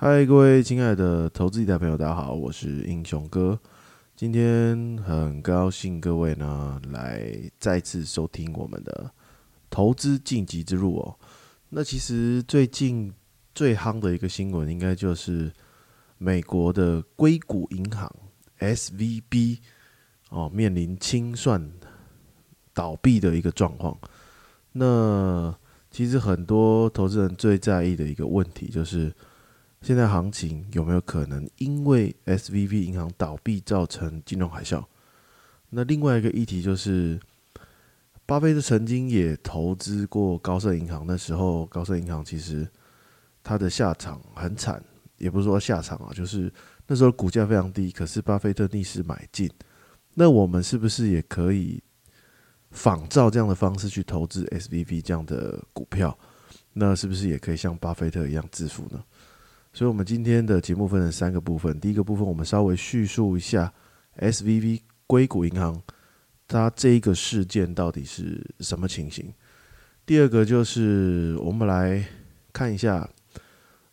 [0.00, 3.58] 嗨，各位亲爱的投资理财朋友，大家好，我是英雄哥。
[4.14, 9.10] 今天很高兴各位呢来再次收听我们的
[9.68, 11.18] 投资晋级之路哦。
[11.70, 13.12] 那其实最近
[13.52, 15.52] 最夯的一个新闻，应该就是
[16.16, 18.08] 美国的硅谷银行
[18.60, 19.58] SVB
[20.28, 21.72] 哦面临清算
[22.72, 23.98] 倒闭的一个状况。
[24.70, 25.52] 那
[25.90, 29.12] 其实很多投资人最在意的一个问题就是。
[29.80, 34.84] 现在行情有没有可能因为 S V B 银行倒闭造成金融海啸？
[35.70, 37.18] 那另外一个议题就是，
[38.26, 42.68] 巴菲特曾经也投资过高盛银行，那时候高盛银行其实
[43.42, 44.82] 它的下场很惨，
[45.16, 46.52] 也不是说下场啊，就是
[46.86, 49.50] 那时候股价非常低，可是巴菲特逆势买进。
[50.14, 51.80] 那我们是不是也可以
[52.72, 56.18] 仿照这样的方式去投资 S V B 这样的股票？
[56.72, 59.02] 那是不是也可以像巴菲特一样致富呢？
[59.78, 61.78] 所以，我们今天的节目分成三个部分。
[61.78, 63.72] 第一个部分，我们稍微叙述一下
[64.16, 65.80] S V V 硅谷银行
[66.48, 69.32] 它这一个事件到底是什么情形。
[70.04, 72.04] 第二个就是我们来
[72.52, 73.08] 看一下，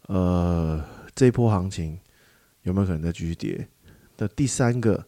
[0.08, 0.83] 呃，
[1.14, 1.95] 这波行情
[2.64, 3.67] 有没有可能再继续跌。
[4.17, 5.05] 那第三个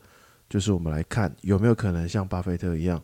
[0.48, 3.02] 就是我们来看有没有可能像巴菲特一样，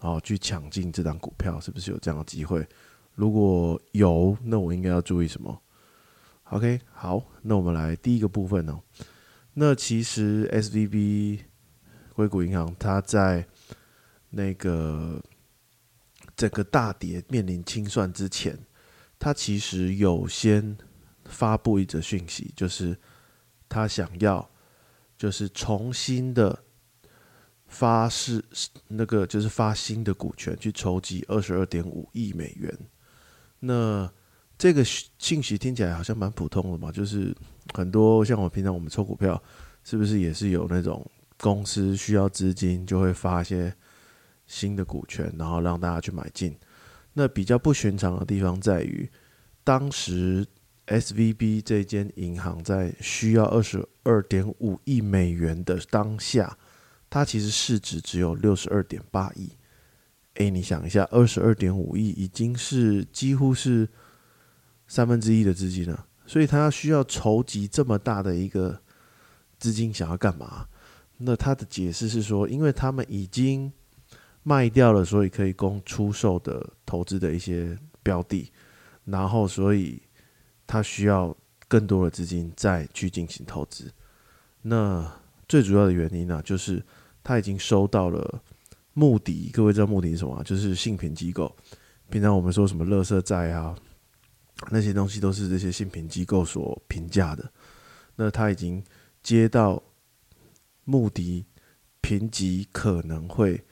[0.00, 2.62] 哦，去抢进这档股票，是不是有这样的机会？
[3.14, 5.58] 如果有，那我应该要注意什么
[6.50, 8.80] ？OK，好，那我们来第一个部分哦。
[9.54, 11.40] 那其实 SVB
[12.14, 13.46] 硅谷银行它在
[14.30, 15.22] 那个
[16.36, 18.58] 整个大跌面临清算之前，
[19.18, 20.76] 它其实有先
[21.24, 22.96] 发布一则讯息，就是
[23.68, 24.48] 他想要
[25.18, 26.62] 就是重新的
[27.66, 28.44] 发是
[28.86, 32.78] 那个就是发新的股权去筹集二十二点五亿美元。
[33.58, 34.08] 那
[34.58, 37.34] 这个信息听起来好像蛮普通的嘛，就是
[37.74, 39.40] 很多像我平常我们抽股票，
[39.84, 41.04] 是不是也是有那种
[41.38, 43.70] 公司需要资金，就会发一些
[44.46, 46.56] 新的股权，然后让大家去买进。
[47.12, 49.06] 那比较不寻常的地方在于，
[49.62, 50.46] 当时
[50.86, 56.56] S V B 这间银行在需要二十二点五亿美元的当下，
[57.10, 59.50] 它其实市值只有六十二点八亿。
[60.36, 63.86] 哎，你想一下，二十二点五亿已经是几乎是。
[64.86, 68.80] 三分之一的资金呢，所以他需要筹集这么大的一个
[69.58, 70.66] 资金，想要干嘛？
[71.18, 73.72] 那他的解释是说，因为他们已经
[74.42, 78.52] 卖掉了，所以可以供出售的投资的一些标的，
[79.04, 80.00] 然后所以
[80.66, 81.36] 他需要
[81.66, 83.90] 更多的资金再去进行投资。
[84.62, 85.10] 那
[85.48, 86.84] 最主要的原因呢，就是
[87.24, 88.42] 他已经收到了
[88.92, 90.42] 目的，各位知道目的是什么？
[90.44, 91.54] 就是信评机构。
[92.08, 93.74] 平常我们说什么乐色债啊？
[94.70, 97.50] 那些东西都是这些信评机构所评价的。
[98.14, 98.82] 那他已经
[99.22, 99.82] 接到
[100.84, 101.44] 穆迪
[102.00, 103.62] 评级可能会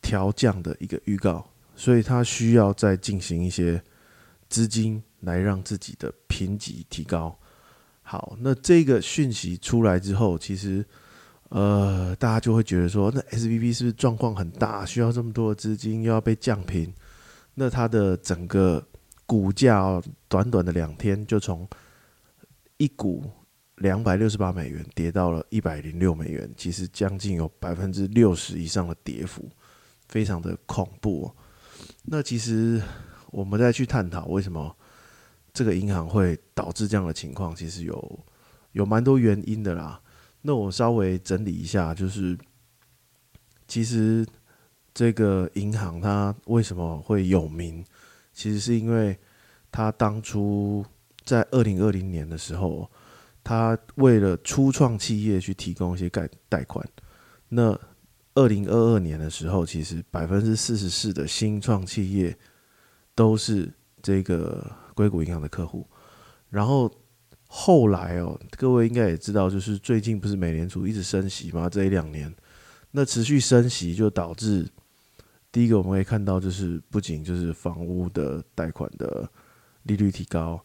[0.00, 3.82] 调降的一个预告，所以他需要再进行一些
[4.48, 7.38] 资金来让自己的评级提高。
[8.02, 10.84] 好，那这个讯息出来之后，其实
[11.50, 16.92] 呃，大家就会觉得说，那 S V B 是不是状况很大，需要这么多的资金，又要被降评？
[17.54, 18.84] 那它的整个
[19.26, 21.68] 股价短短的两天就从
[22.76, 23.30] 一股
[23.76, 29.48] 两百六十八美元跌到了一百零六美元，其实将近有百分之六十以上的跌幅，
[30.08, 31.30] 非常的恐怖。
[32.04, 32.82] 那其实
[33.30, 34.76] 我们再去探讨为什么
[35.52, 38.20] 这个银行会导致这样的情况，其实有
[38.72, 40.00] 有蛮多原因的啦。
[40.42, 42.36] 那我稍微整理一下，就是
[43.66, 44.26] 其实
[44.92, 47.84] 这个银行它为什么会有名？
[48.32, 49.18] 其实是因为
[49.70, 50.84] 他当初
[51.24, 52.90] 在二零二零年的时候，
[53.44, 56.86] 他为了初创企业去提供一些贷贷款。
[57.48, 57.78] 那
[58.34, 62.36] 二零二二年的时候，其实百分之四十四的新创企业
[63.14, 63.70] 都是
[64.02, 65.86] 这个硅谷银行的客户。
[66.48, 66.90] 然后
[67.46, 71.68] 后来哦，各位应该也知道，就是最近不是美联储一直升息吗？
[71.68, 72.34] 这一两年，
[72.90, 74.68] 那持续升息就导致。
[75.52, 79.30] 第一个我们可以看到，就是不仅就是房屋的贷款的
[79.82, 80.58] 利率提高，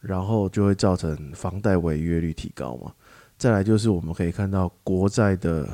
[0.00, 2.94] 然后就会造成房贷违约率提高嘛。
[3.38, 5.66] 再来就是我们可以看到国债的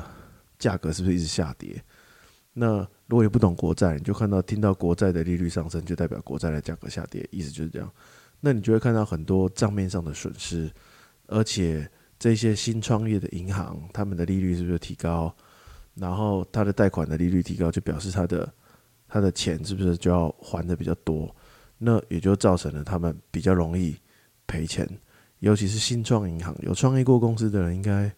[0.57, 1.83] 价格是不是一直下跌？
[2.53, 2.77] 那
[3.07, 7.91] 如果你不懂国债，你就看到听到国债的利率上升，就代表国债的价格下跌，意思就是这样。
[8.39, 10.71] 那你就会看到很多账面上的损失，
[11.27, 15.33] 而且这些新创业的银行，他们的利率是不是提高？
[15.95, 18.51] 然后它的贷款的利率提高，就表示它的
[19.13, 21.35] 他的钱是不是就要还的比较多？
[21.77, 23.93] 那也就造成了他们比较容易
[24.47, 24.87] 赔钱，
[25.39, 28.09] 尤其是新创银行，有创业过公司的人应该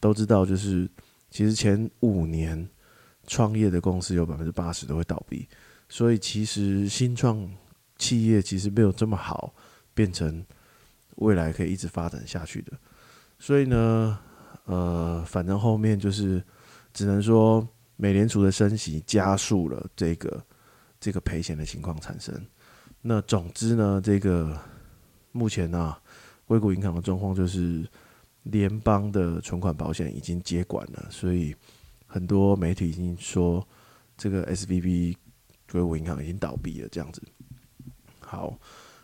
[0.00, 0.90] 都知道，就是
[1.30, 2.68] 其实前五年
[3.28, 5.46] 创业的公司有百分之八十都会倒闭，
[5.88, 7.48] 所以其实新创
[7.96, 9.54] 企业其实没有这么好
[9.94, 10.44] 变成
[11.16, 12.72] 未来可以一直发展下去的。
[13.38, 14.18] 所以呢，
[14.64, 16.42] 呃，反正后面就是
[16.92, 20.44] 只能说美联储的升息加速了这个
[21.00, 22.34] 这个赔钱的情况产生。
[23.00, 24.58] 那总之呢，这个
[25.32, 25.96] 目前呢，
[26.46, 27.86] 硅谷银行的状况就是
[28.44, 31.54] 联邦的存款保险已经接管了，所以
[32.06, 33.66] 很多媒体已经说
[34.16, 35.18] 这个 S V B
[35.70, 36.88] 硅谷银行已经倒闭了。
[36.90, 37.22] 这样子，
[38.20, 38.58] 好，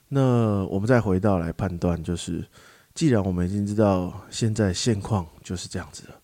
[0.08, 2.46] 那我们再回到来判断，就是
[2.94, 6.20] 既然我们已经知道现在现况就是这样子了，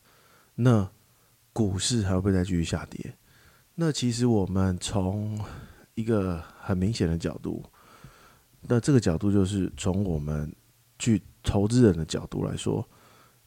[0.54, 0.90] 那
[1.56, 3.14] 股市还会不会再继续下跌？
[3.76, 5.40] 那其实我们从
[5.94, 7.64] 一个很明显的角度，
[8.60, 10.54] 那这个角度就是从我们
[10.98, 12.86] 去投资人的角度来说，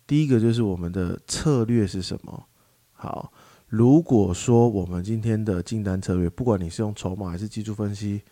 [0.07, 2.47] 第一个就是我们的策略是什么？
[2.93, 3.31] 好，
[3.67, 8.23] 如果说我们今天的进单策略，不管你是用筹码还是技术分析，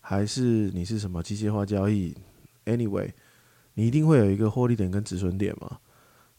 [0.00, 2.16] 还是你是什么机械化交易
[2.64, 3.12] ，anyway，
[3.74, 5.78] 你一定会有一个获利点跟止损点嘛。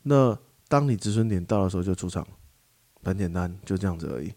[0.01, 0.36] 那
[0.68, 2.28] 当你止损点到的时候就出场，
[3.03, 4.33] 很简单，就这样子而已。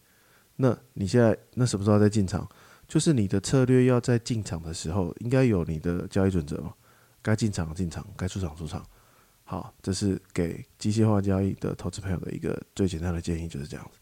[0.57, 2.49] 那你现在那什么时候再进场？
[2.87, 6.73] 就是你的策略要在进场的时候，应该有你的交易准则嘛？
[7.23, 8.85] 该进场进场，该出场出场。
[9.43, 13.99] 好，这是给机械化交易的投资朋友的一个最简单的建议，就是这样子。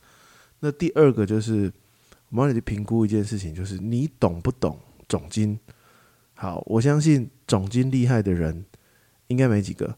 [0.59, 1.73] 那第二个就是
[2.29, 5.59] 我们要去评估一件事情，就是你懂不懂总金？
[6.35, 8.65] 好，我相信总金厉害的人
[9.29, 9.97] 应该没几个，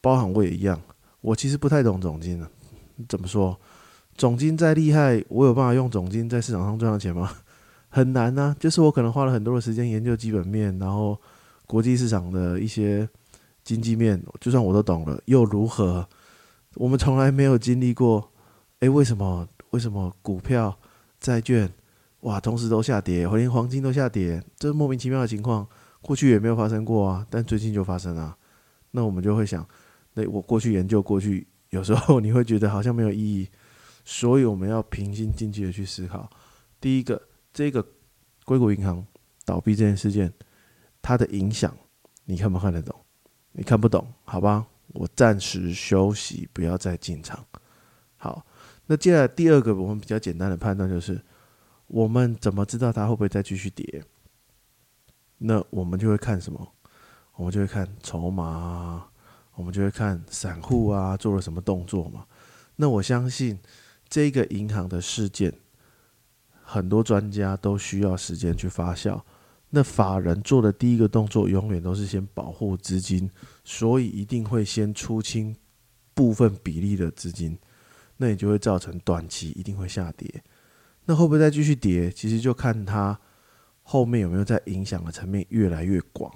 [0.00, 0.80] 包含我也一样。
[1.22, 2.50] 我其实不太懂总金啊，
[3.08, 3.58] 怎么说？
[4.18, 7.30] 总金再厉害，我有办法用总金在市场上赚到钱吗？
[7.88, 11.18] 很难呐，就是我可能花了很多的时间研究基本面，然后
[11.68, 13.08] 国际市场的一些
[13.62, 16.06] 经济面，就算我都懂了，又如何？
[16.74, 18.32] 我们从来没有经历过，
[18.80, 19.48] 诶，为什么？
[19.70, 20.76] 为什么股票、
[21.20, 21.70] 债券，
[22.20, 25.64] 哇，同时都下跌，连黄金都下跌，这莫名其妙的情况，
[26.00, 28.36] 过去也没有发生过啊，但最近就发生了。
[28.90, 29.64] 那我们就会想，
[30.14, 33.48] 那我过去研究过去，有时候你会觉得好像没有意义，
[34.10, 36.30] 所以我们要平心静气的去思考，
[36.80, 37.20] 第一个。
[37.50, 37.84] 这个
[38.44, 39.04] 硅谷银行
[39.44, 40.32] 倒闭这件事件，
[41.02, 41.76] 它的影响
[42.24, 42.94] 你看不看得懂？
[43.50, 47.44] 你看不懂，好吧，我暂时休息，不要再进场。
[48.16, 48.46] 好，
[48.86, 51.20] 那接下来第二个我们比较简单的判断就是，
[51.88, 54.04] 我们怎么知道它会不会再继续跌？
[55.38, 56.74] 那我们就会看什么？
[57.34, 59.08] 我们就会看筹码，
[59.54, 62.24] 我们就会看散户啊做了什么动作嘛。
[62.76, 63.58] 那我相信
[64.08, 65.52] 这个银行的事件。
[66.70, 69.18] 很多专家都需要时间去发酵。
[69.70, 73.30] 那法人做的第一个动作，永远都是先保护资金，
[73.64, 75.56] 所以一定会先出清
[76.12, 77.58] 部分比例的资金，
[78.18, 80.42] 那也就会造成短期一定会下跌。
[81.06, 82.10] 那会不会再继续跌？
[82.10, 83.18] 其实就看它
[83.82, 86.30] 后面有没有在影响的层面越来越广。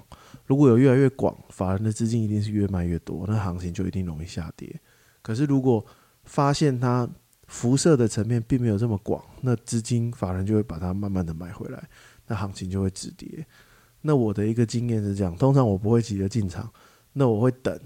[0.47, 4.81] 如果有越来越广，法人的资金一定是越卖越多，那行情就一定容易下跌。
[5.21, 5.85] 可是如果
[6.23, 7.07] 发现它，
[7.53, 11.87] 辐射的层面并没有这么广，那资金法人就会把它慢慢的买回来，
[12.25, 13.45] 那行情就会止跌。
[14.01, 16.67] 那我的一个经验是这样，通常我不会急着进场，
[17.13, 17.79] 那我会等，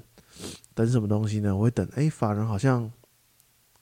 [0.73, 1.53] 等什么东西呢？
[1.53, 2.89] 我会等，哎，法人好像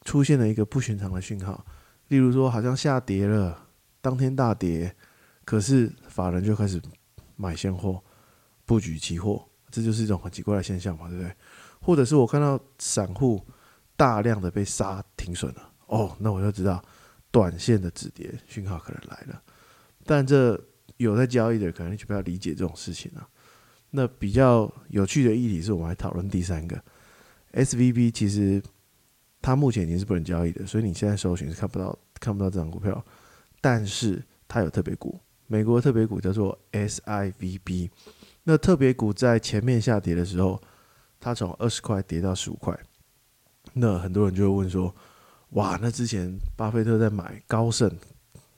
[0.05, 1.63] 出现了一个不寻常的讯号，
[2.07, 3.67] 例如说好像下跌了，
[4.01, 4.95] 当天大跌，
[5.45, 6.81] 可是法人就开始
[7.35, 8.03] 买现货，
[8.65, 11.31] 布局期货，这就是一种很奇怪的现象嘛，对不对？
[11.79, 13.39] 或者是我看到散户。
[13.97, 16.83] 大量的被杀停损了哦，那我就知道
[17.31, 19.41] 短线的止跌讯号可能来了。
[20.05, 20.59] 但这
[20.97, 23.27] 有在交易的可能就不要理解这种事情了。
[23.91, 26.81] 那比较有趣的议题是我们来讨论第三个
[27.51, 28.61] S V B，其实
[29.41, 33.03] 它目前已经是不能交易的，所以你现在搜寻是看不到看不到这张股票。
[33.61, 37.89] 但是它有特别股，美国特别股叫做 S I V B。
[38.43, 40.61] 那特别股在前面下跌的时候，
[41.19, 42.77] 它从二十块跌到十五块。
[43.73, 44.93] 那很多人就会问说
[45.51, 47.89] ：“哇，那之前巴菲特在买高盛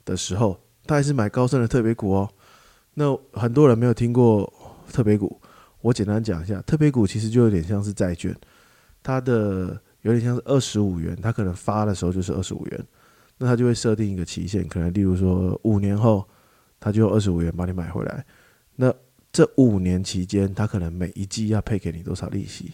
[0.04, 2.28] 的时候，他还是买高盛的特别股哦。
[2.94, 4.52] 那很多人没有听过
[4.92, 5.40] 特别股，
[5.80, 8.34] 我简单讲一下，特别股其实就有点像是债券，
[9.02, 12.86] 它的有点像是二十五元，它可能发的时候就是二十五元，
[13.36, 16.26] 那它就会设定一个期限，可能例如说五年后，
[16.80, 18.24] 它就二十五元把你买回来。
[18.74, 18.92] 那
[19.30, 22.72] 这五年期间，它可能每一季要配给你多少利息？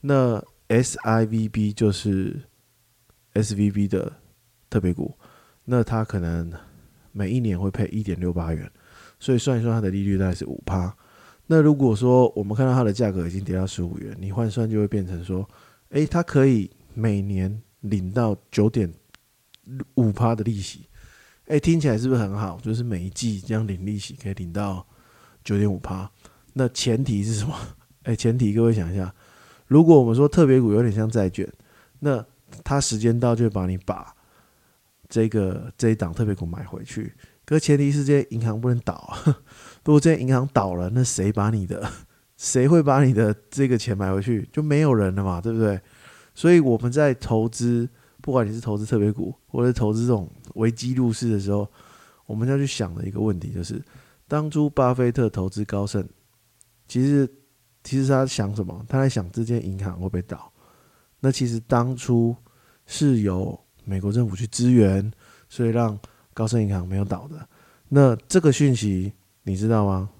[0.00, 2.40] 那 S I V B 就是
[3.36, 4.10] S V B 的
[4.70, 5.14] 特别股，
[5.64, 6.50] 那它可能
[7.12, 8.70] 每一年会配一点六八元，
[9.20, 10.94] 所以算一算它的利率大概是五趴。
[11.46, 15.48] 那如果说我们看到它的价格已经跌到十五元，你换算就会变成说，
[15.90, 18.92] 诶，它可以每年领到九点
[19.94, 20.86] 五趴的利息，
[21.46, 22.58] 诶，听起来是不是很好？
[22.60, 24.84] 就是每一季这样领利息可以领到
[25.44, 26.10] 九点五趴。
[26.54, 27.54] 那前提是什么？
[28.04, 29.14] 诶，前提各位想一下，
[29.66, 31.48] 如果我们说特别股有点像债券，
[32.00, 32.24] 那
[32.64, 34.14] 他时间到就把你把
[35.08, 37.12] 这个这一档特别股买回去。
[37.44, 39.16] 可前提是这些银行不能倒！
[39.84, 41.88] 如果这些银行倒了，那谁把你的
[42.36, 44.48] 谁会把你的这个钱买回去？
[44.52, 45.80] 就没有人了嘛，对不对？
[46.34, 47.88] 所以我们在投资，
[48.20, 51.70] 不管你是投资特别股，或者投资这种危机入市的时候，
[52.26, 53.80] 我们要去想的一个问题就是：
[54.26, 56.04] 当初巴菲特投资高盛，
[56.88, 57.28] 其实
[57.84, 58.84] 其实他想什么？
[58.88, 60.52] 他在想这间银行会不会倒？
[61.20, 62.34] 那其实当初
[62.86, 65.12] 是由美国政府去支援，
[65.48, 65.98] 所以让。
[66.36, 67.48] 高盛银行没有倒的，
[67.88, 69.10] 那这个讯息
[69.44, 70.10] 你知道吗？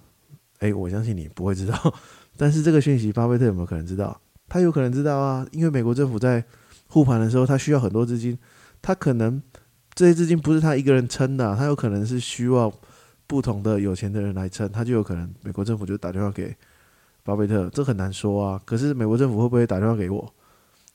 [0.60, 1.94] 诶，我相信你不会知道，
[2.38, 4.18] 但是这个讯息巴菲特有没有可能知道？
[4.48, 6.42] 他有可能知道啊，因为美国政府在
[6.86, 8.38] 护盘的时候，他需要很多资金，
[8.80, 9.42] 他可能
[9.92, 12.72] 这些资金不是他一个人撑的，他有可能是需要
[13.26, 16.56] 不同的有钱的人来撑，他就有可能美国政府就打电话给
[17.24, 18.62] 巴菲特，这很难说啊。
[18.64, 20.34] 可是美国政府会不会打电话给我？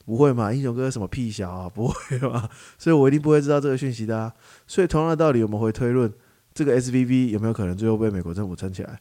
[0.06, 4.18] 不会嘛，英雄哥什么屁小啊， 不会嘛，所以我一定不会知道这个讯息的。
[4.18, 4.34] 啊。
[4.68, 6.12] 所以同样的道理，我们会推论
[6.54, 9.00] 这个 S V B 有没有可能最后被美国政府撑起来？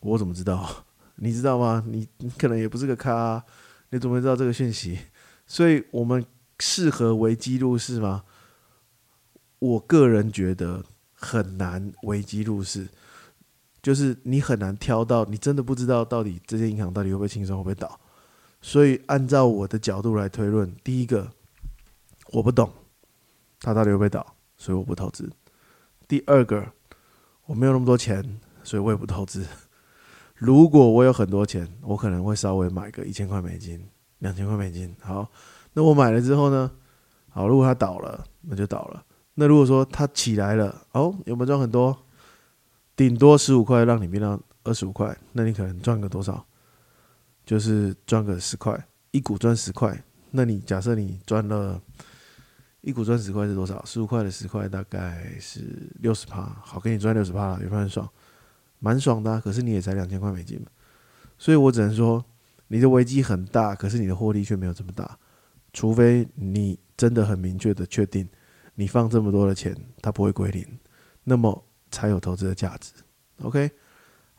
[0.00, 0.84] 我怎么知道？
[1.16, 1.84] 你知道吗？
[1.86, 3.44] 你你可能也不是个咖，
[3.90, 4.98] 你怎么会知道这个讯息？
[5.46, 6.24] 所以我们
[6.58, 8.22] 适合危机入市吗？
[9.58, 12.88] 我个人觉得很难危机入市，
[13.82, 18.00] 就是你很难挑到，你真的不知道到底这些银行到底会不会轻松，会不会倒。
[18.62, 21.32] 所以，按照我的角度来推论，第一个，
[22.28, 22.72] 我不懂
[23.60, 24.24] 他到底会不会倒，
[24.56, 25.26] 所以我不投资；
[26.06, 26.64] 第二个，
[27.46, 29.44] 我没有那么多钱，所以我也不投资。
[30.34, 33.84] 如果我有很多钱，我可能会稍微买个一千块美金、
[34.20, 34.94] 两千块美金。
[35.00, 35.28] 好，
[35.72, 36.70] 那我买了之后呢？
[37.28, 39.04] 好，如果它倒了，那就倒了。
[39.34, 41.96] 那如果说它起来了，哦，有没有赚很多？
[42.94, 46.46] 顶多十五块，让你变到二十五块，那你可能赚个多少？
[47.44, 51.80] 就是赚个十块，一股赚十块，那你假设你赚了
[52.80, 53.84] 一股赚十块是多少？
[53.84, 58.08] 十五块的十块大概是六十趴，好，给你赚六十趴了，也蛮爽，
[58.78, 59.40] 蛮爽的。
[59.40, 60.64] 可是你也才两千块美金，
[61.36, 62.24] 所以我只能说
[62.68, 65.18] 你的危机很大，可是你的获利却没有这么大，
[65.72, 68.28] 除非你真的很明确的确定
[68.74, 70.66] 你放这么多的钱它不会归零，
[71.24, 72.92] 那么才有投资的价值。
[73.42, 73.70] OK。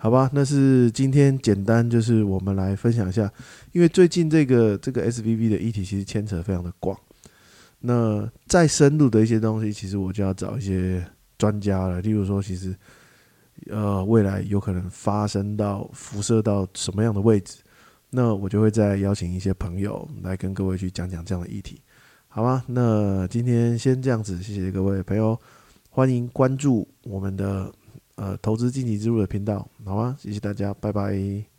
[0.04, 3.32] 好吧，那是今天简单就是我们来分享一下，
[3.72, 7.00] 因为最近这个这个 S V B 的议题其实牵扯非常的广，
[7.80, 11.02] 那再深入的一些东西，其实我就要找一些
[11.38, 12.02] 专家了。
[12.02, 12.76] 例如说，其实
[13.70, 17.60] 呃未来有可能发生到辐射到什么样的位置，
[18.10, 21.80] 那我就会再邀请一些朋友来跟各位去讲讲这样的议题，
[22.28, 22.62] 好吗？
[22.68, 25.40] 那今天先这样子，谢谢各位朋友，
[25.90, 27.72] 欢迎关注我们的。
[28.16, 30.16] 呃，投资晋级之路的频道，好吗？
[30.20, 31.53] 谢谢大家，拜拜。